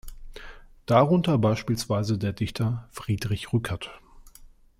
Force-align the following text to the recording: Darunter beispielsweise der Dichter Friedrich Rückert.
Darunter 0.87 1.37
beispielsweise 1.37 2.17
der 2.17 2.33
Dichter 2.33 2.89
Friedrich 2.89 3.53
Rückert. 3.53 3.91